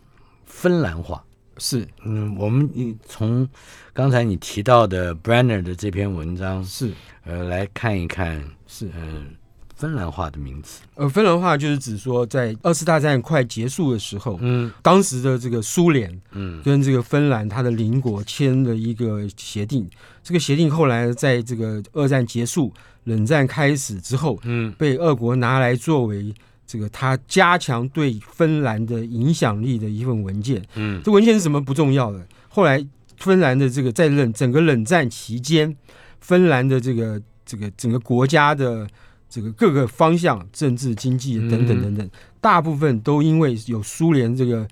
[0.47, 1.23] 芬兰话。
[1.59, 3.47] 是，嗯，我们你从
[3.93, 6.91] 刚才你提到的 Brenner 的这篇文章是，
[7.25, 9.35] 呃，来看一看，是，嗯，
[9.75, 10.81] 芬兰话的名词。
[10.95, 14.71] 呃，芬兰话就是指说，在二次大战快结束的时候，嗯。
[14.81, 16.63] 当时的这个苏联嗯。
[16.63, 19.87] 跟这个芬兰它的邻国签了一个协定，
[20.23, 24.73] 这个协定后来在这个二战结束、冷战开始之后，嗯。
[24.75, 26.33] 被俄国拿来作为
[26.75, 30.61] 这个他加强对芬兰的影响力的一份文件。
[30.75, 32.85] 嗯这文件是什么不重要的，后来
[33.17, 35.73] 芬兰的这个在冷整个冷战期间，
[36.19, 38.85] 芬兰的这个这个整个国家的
[39.29, 42.09] 这个各个方向，政治、经济等等嗯等等，
[42.41, 44.67] 大部分都因为有苏联这个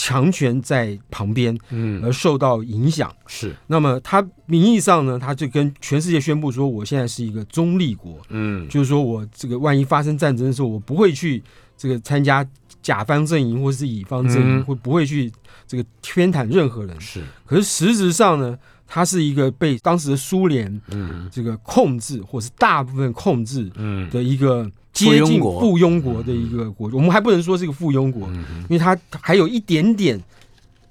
[0.00, 3.12] 强权在旁边嗯，而受到影响。
[3.26, 3.52] 是。
[3.66, 8.68] 那么他名义上呢，他就跟全世界宣布说，我现在是一个中立国，嗯。
[8.68, 11.42] 就是说我这个万一发生战争的时候，我不会去
[11.76, 12.48] 这个参加
[12.80, 14.64] 甲方阵营或是乙方阵营，嗯。
[14.64, 15.32] 会不会去
[15.66, 16.98] 这个偏袒任何人。
[17.00, 17.24] 是。
[17.44, 18.56] 可是实质上呢，
[18.86, 21.28] 他是一个被当时的苏联嗯。
[21.32, 24.08] 这个控制，或是大部分控制嗯。
[24.10, 30.20] 的一个接近附庸国的一个国，我们还不能说是个附庸国，嗯因为它还有一点点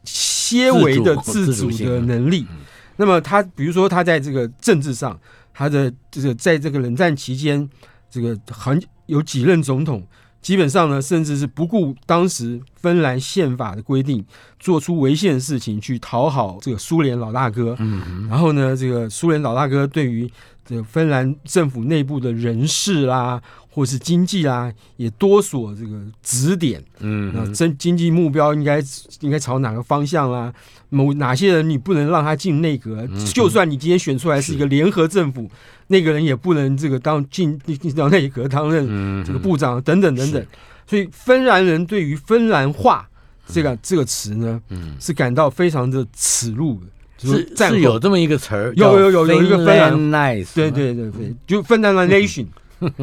[0.04, 2.58] 些微的自主的能力嗯。
[2.96, 5.20] 那么他比如说他在这个政治上，
[5.54, 7.70] 他的这个在这个冷战期间，
[8.10, 10.02] 这个很有几任总统。
[10.42, 14.24] 基本上呢，甚至是不顾当时芬兰宪法的规定，
[14.60, 17.76] 做出违宪的事情去讨好这个苏联老大哥。
[17.80, 20.30] 嗯然后呢，这个苏联老大哥对于
[20.66, 26.84] 这个芬兰政府内部的人事啦，或是经济啦，也多所这个指点。
[27.00, 28.82] 那嗯经经济目标应该
[29.22, 30.54] 应该朝哪个方向啦？
[30.90, 33.08] 某哪些人你不能让他进内阁？
[33.10, 35.50] 嗯就算你今天选出来是一个联合政府，
[35.88, 40.48] 那个人也不能这个当进进进到内阁担任嗯这个部长等等等等是。
[40.88, 43.08] 所以芬兰人对于芬兰话
[43.46, 46.88] 这个这个词呢，嗯是感到非常的耻辱的。
[47.18, 52.46] 就是是有这么一个词儿，有有有有一个芬兰 nice，对对对对，就芬兰 nation，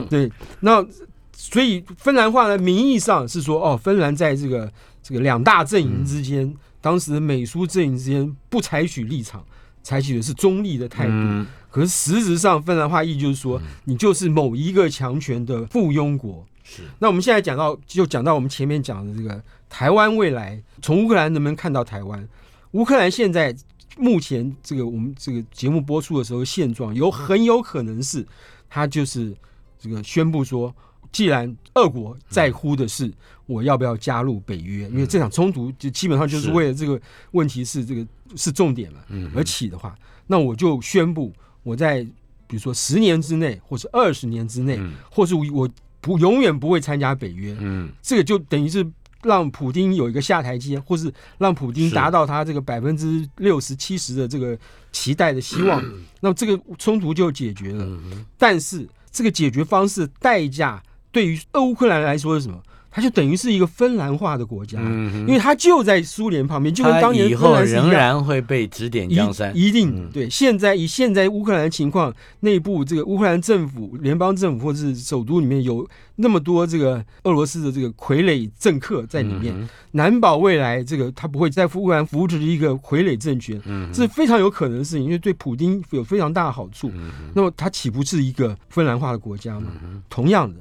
[0.09, 0.87] 对，那
[1.33, 9.45] 所以芬兰话呢，名义上是说哦，芬兰在这个这个两大阵营之间，当时的美苏阵营之间不采取立场，
[9.83, 11.11] 采取的是中立的态度。
[11.13, 16.47] 嗯可是实质上，芬兰话意就是说，你就是某一个强权的附庸国。
[16.65, 16.83] 是。
[16.99, 22.29] 那我们现在讲到，就讲到我们前面讲的这个台湾未来，从乌克兰能不能看到台湾？
[22.73, 23.55] 乌克兰现在
[23.97, 28.27] 目前这个我们这个节目播出的时候现状，有很有可能是
[28.69, 29.33] 他就是
[29.79, 30.75] 这个宣布说，
[31.13, 33.13] 既然俄国在乎的是
[33.47, 37.01] 我要不要加入北约，因为这场冲突就基本上就是是为了这个
[37.31, 39.31] 问题是这个是重点了嗯。
[39.37, 39.95] 而起的话，
[40.27, 42.03] 那我就宣布我在
[42.49, 44.95] 比如说十年之内，或是二十年之内，嗯。
[45.09, 45.69] 或是我
[46.05, 48.87] 不永远不会参加北约，嗯这个就等于是
[49.23, 54.59] 让普京有一个下台阶，或是让普京达到他这个百分之六十七十的这个
[54.93, 55.83] 期待的希望，
[56.21, 57.87] 那么这个冲突就解决了。
[57.87, 62.63] 嗯但是这个解决方式代价对于乌克兰来说是什么？
[62.97, 67.67] 它就等于是一个芬兰化的国家，嗯因为它就在苏联旁边，就跟当年芬以后兰。
[67.67, 70.31] 仍然会被指点一江山，一定嗯对。
[70.31, 86.93] 现在以现在乌克兰的情况，内部这个乌克兰政府、联邦政府或者是首都里面有那么多这个俄罗斯的这个傀儡政客在里面，嗯难保未来这个他不会在乌克兰扶持一个傀儡政权，嗯这是非常有可能的事情，因为对普京有非常大的好处。
[86.95, 89.73] 嗯那么它岂不是一个芬兰化的国家吗？
[90.09, 90.61] 同样的，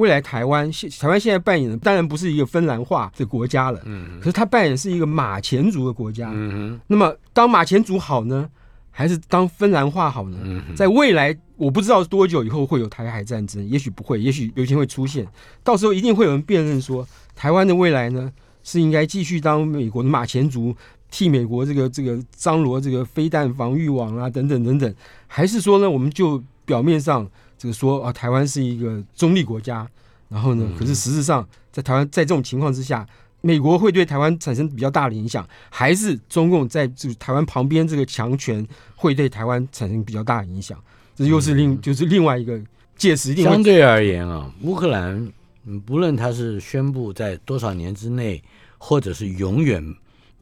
[0.00, 6.30] 未来台湾现台湾现在扮演的当然不是一个芬兰化的国家了，嗯可是它扮演是一个马前卒的国家。
[6.32, 8.48] 嗯那么当马前卒好呢，
[8.90, 10.38] 还是当芬兰化好呢？
[10.42, 15.28] 嗯在未来，我不知道多久以后会有台海战争，也许不会，也许有一天会出现。
[15.62, 18.32] 到时候一定会有人辨认说，台湾的未来呢
[18.64, 20.74] 是应该继续当美国的马前卒，
[21.10, 24.94] 替美国这个这个张罗这个飞弹防御网啊等等等等，
[25.26, 27.28] 还是说呢，我们就表面上
[27.60, 29.86] 这个说啊，台湾是一个中立国家，
[30.30, 33.06] 然后呢，可是实质上在台湾在这种情况之下。
[33.42, 40.78] 美国会对台湾产生比较大的影响，还是中共在这台湾旁边这个强权会对台湾产生比较大的影响？
[41.16, 42.60] 这又是另就是另外一个
[42.96, 45.26] 届时定相对而言啊，乌克兰
[45.64, 48.42] 嗯不论他是宣布在多少年之内，
[48.76, 49.82] 或者是永远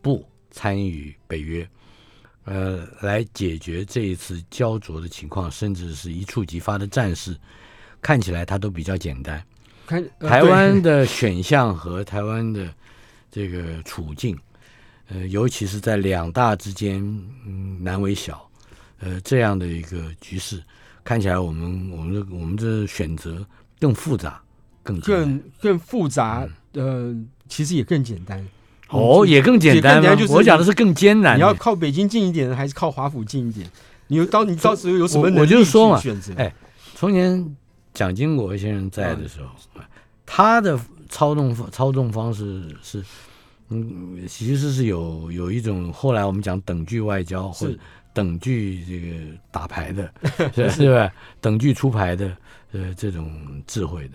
[0.02, 1.68] 不参与北约，
[2.50, 7.36] 呃，来解决这一次焦灼的情况，甚至是一触即发的战事，
[8.00, 9.44] 看起来它都比较简单。
[9.86, 12.72] 看、呃台湾的选项和台湾的
[13.30, 14.34] 这个处境，
[15.08, 17.00] 呃，尤其是在两大之间，
[17.46, 18.48] 嗯，难为小，
[19.00, 20.62] 呃，这样的一个局势，
[21.04, 23.46] 看起来我们我们的我们的选择
[23.78, 24.42] 更复杂，
[24.82, 27.14] 更更更复杂，呃，
[27.46, 28.46] 其实也更简单。
[28.88, 31.36] 哦，也更简单我讲的是更艰难。
[31.36, 33.68] 你要靠北京近一点，还是靠华府近一点？
[34.06, 36.32] 你有到你到时候有什么我能力我就是说嘛去选择？
[36.36, 36.52] 哎
[36.94, 37.56] 从前
[37.94, 39.80] 蒋经国先生在的时候，
[40.26, 40.78] 他的
[41.08, 43.04] 操纵操纵方式是，
[43.68, 47.74] 嗯，其实是有有一种后来我们讲等距外交或者
[48.12, 49.16] 等距这个
[49.52, 50.10] 打牌的，
[50.54, 51.12] 是是吧？
[51.40, 52.36] 等距出牌的，
[52.72, 53.30] 呃，这种
[53.66, 54.14] 智慧的，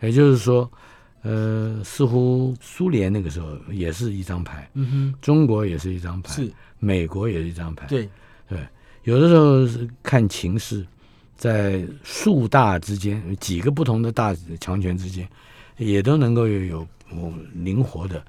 [0.00, 0.68] 也就是说，
[1.28, 5.14] 呃，似乎苏联那个时候也是一张牌，嗯哼。
[5.20, 6.50] 中国也是一张，牌，是。
[6.78, 8.08] 美国也是一张牌，对，
[8.48, 8.58] 对，
[9.02, 10.86] 有的时候是看情势，
[11.36, 15.28] 在数大之间，几个不同的大强权之间，
[15.76, 18.24] 也都能够有有有灵活的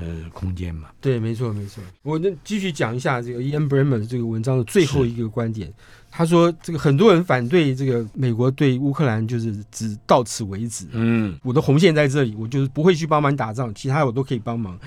[0.00, 0.88] 呃空间嘛。
[1.00, 1.82] 对，没错，没错。
[2.02, 5.72] 我那继续讲一下这个 Ian Bremer 这个文章的最后一个观点。
[6.10, 14.78] 他说，这个很多人反对这个美国对乌克兰就是只到此为止，嗯我的红线在这里，我就是不会去帮忙打仗，其他我都可以帮忙。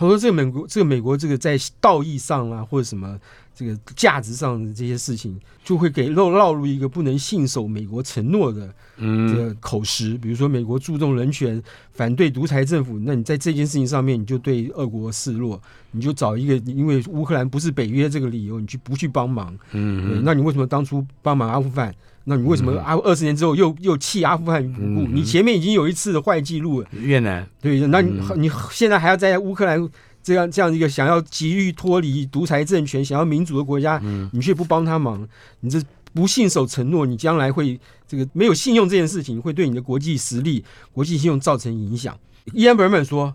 [0.00, 3.20] 他说，这个美国，这个美国，这个在道义上啊，或者什么
[3.54, 10.16] 这个价值上的这些事情，就会给落落入一个不能信守美国承诺的这嗯个口实。
[10.16, 19.54] 比如说，美国注重人权，反对独裁政府，那你在这件事情上面，你就对俄国示弱，你就找一个因为乌克兰不是北约这个理由，你去不去帮忙？
[19.70, 21.94] 对，嗯那你为什么当初帮忙阿富汗？
[22.30, 25.02] 那你为什么阿二十年之后又又弃阿富汗于不顾？
[25.02, 29.76] 嗯你前面已经有一次的坏记录了，越南对，那你、嗯你现在还要在乌克兰
[30.22, 35.26] 这样这样一个想要急于脱离独裁政权、想要民主的国家，嗯你却不帮他忙，
[35.58, 35.82] 你这
[36.14, 42.16] 不信守承诺，你将来会这个没有信用这件事情，会对你的国际实力、国际信用造成影响。
[42.52, 43.34] 伊安·本本说。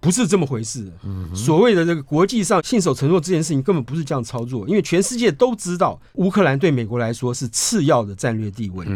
[0.00, 0.92] 不是这么回事的。
[1.36, 8.86] 所谓的这个国际上信守承诺这件事情，根本不是这样操作，因为全世界都知道乌克兰对美国来说是次要的战略地位。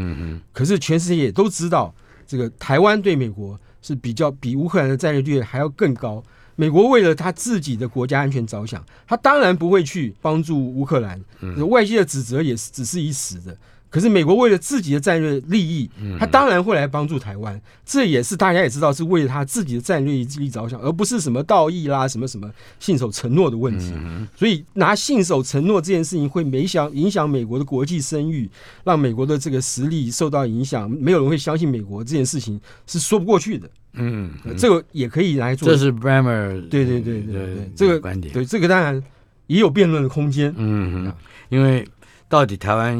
[0.52, 1.94] 可是全世界也都知道，
[2.26, 6.22] 这个台湾对美国是比较比乌克兰的战略地位还要更高。
[6.56, 11.20] 美国为了他自己的国家安全着想，他当然不会去帮助乌克兰。
[11.68, 13.56] 外界的指责也是只是一时的。
[13.94, 15.88] 可是美国为了自己的战略利益，
[16.18, 17.62] 他当然会来帮助台湾。
[17.86, 23.92] 这也是大家也知道，是为了他自己的战略利益着想，而不是什么道义啦、什么什么信守承诺的问题。
[24.34, 28.50] 所以拿信守承诺这件事情会没想影响美国的国际声誉，
[28.82, 33.70] 让美国的这个实力受到影响，没有人会相信美国这件事情是说不过去的。
[33.92, 38.34] 嗯，呃这个也可以来做，这是 Bremer 对对对对对这个观点。
[38.34, 39.00] 对这个当然
[39.46, 40.52] 也有辩论的空间。
[40.56, 41.12] 嗯，
[41.48, 41.86] 因为
[42.28, 42.96] 到底台湾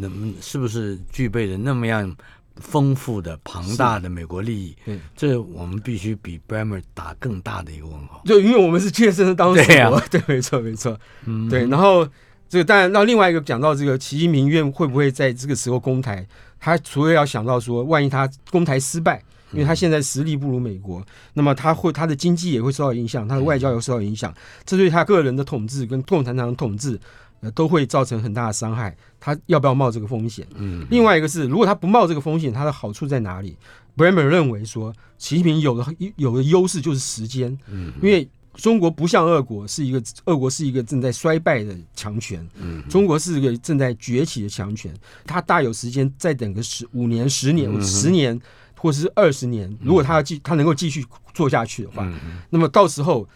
[0.00, 2.14] 能是不是具备着那么样
[2.56, 4.76] 丰富的、庞大的美国利益？
[4.84, 8.22] 对，这我们必须比 Bremer 打更大的一个问号。
[8.24, 11.66] 就因为我们是切身的当事对呀国， 对，没错没错，嗯，对。
[11.68, 12.06] 然后
[12.48, 16.26] 这个当然，那另外一个讲到这个习近平愿会不会在这个时候攻台，
[16.60, 19.22] 他除了要想到说，万一他攻台失败。
[19.52, 21.00] 因为他现在实力不如美国，
[21.34, 26.98] 那么他会他的经济也会受到影响，他的外交也会受到影响，这对他个人的统治跟共产党的统治，
[27.44, 28.96] 呃，都会造成很大的伤害。
[29.20, 30.46] 他要不要冒这个风险？
[30.54, 33.56] 嗯，另外一个是，如果他不冒这个风险，他的好处在哪里
[33.96, 44.94] ？Bremer 认为说，习近平有的有的优势就是时间，嗯因为中国不像俄国是一个，俄国是一个正在衰败的强权，嗯中国是一个正在崛起的强权，
[45.26, 48.40] 他大有时间再等个十五年、十年、嗯十年
[48.76, 52.06] 或是二十年，如果他要继他能够继续做下去的话，
[52.50, 53.26] 那么到时候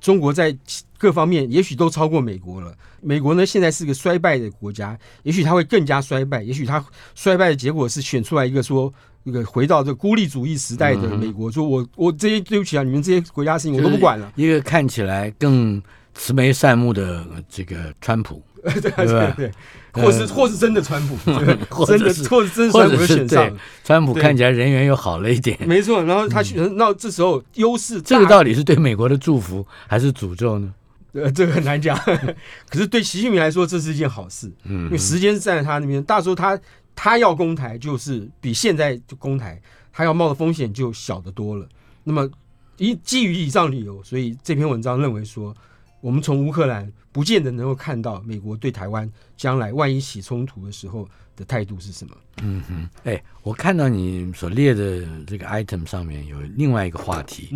[0.00, 0.56] 中国在
[0.96, 2.74] 各方面也许都超过美国了。
[3.00, 6.84] 美国呢，现在是个衰败的国家，也许它会更加衰败，也许它
[7.14, 8.92] 衰败的结果是选出来一个说。
[9.24, 14.32] 一个回到这个孤立主义时代的美国，说我我这些对不起啊，你们这些国家事情我都不管了。
[14.36, 15.82] 一个看起来更
[16.14, 19.52] 慈眉善目的呃这个川普， 对对，
[20.02, 21.16] 或是或是真的川普，
[21.68, 25.58] 或真的或者真的川普就选上川普看起来人缘又好了一点。
[25.66, 26.02] 没错。
[26.04, 30.72] 然后他选，那这时候优势这个大到底是对美国的祝福还是诅咒呢？
[31.12, 31.98] 呃，这个很难讲。
[32.68, 36.02] 可是对习近平来说，这是一件好事，因嗯为时间是站在他那边。
[36.04, 36.58] 到时候他
[36.94, 41.66] 他要攻台，就是比现在就攻台，他要冒的风险就小得多了。
[42.04, 42.28] 那么，
[42.76, 45.54] 以基于以上理由，所以这篇文章认为说，
[46.00, 52.16] 我们从乌克兰不见得能够看到美国对台湾将来万一起冲突的时候的态度是什么。
[52.40, 57.48] 嗯哼，哎，我看到你所列的这个 item 上面有另外一个话题，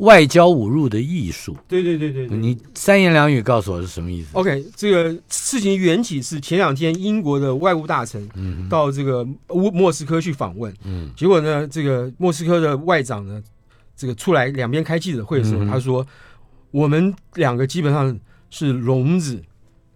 [0.00, 1.56] 外交侮辱的艺术。
[1.66, 2.36] 对对对对对。
[2.36, 13.42] 你三言两语告诉我是什么意思？OK，这个事情缘起是前两天英国的外务大臣嗯到这个乌莫斯科去访问，嗯结果呢，这个莫斯科的外长呢，
[13.96, 16.06] 这个出来两边开记者会的时候，嗯他说
[16.70, 18.18] 我们两个基本上
[18.50, 19.42] 是聋子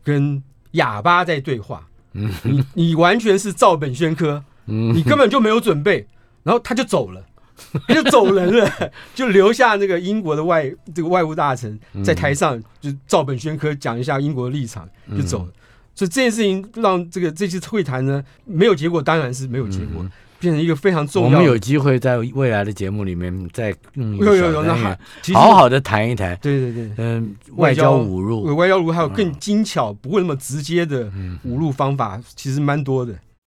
[0.02, 0.42] 跟
[0.72, 2.30] 哑巴在对话，嗯。
[2.42, 4.94] 你你完全是照本宣科，嗯。
[4.94, 6.06] 你根本就没有准备，
[6.42, 7.24] 然后他就走了。
[7.86, 15.52] 他就走人了，就留下那个英国的外这个外务大臣在台上就照本宣科讲一下英国的立场，就走了。
[15.94, 20.04] 所以这件事情让这个这次会谈呢没有结果，当然是没有结果。
[20.42, 21.36] 变成一个非常重要的。
[21.36, 26.90] 们有机会在未来的节目里面再用一个有有有，那小单元还其实好好的谈一谈，对对对。
[26.96, 33.14] 嗯，外外交交侮辱，外交如还有更精巧、不会那么直接的嗯侮辱方法，其实蛮多的。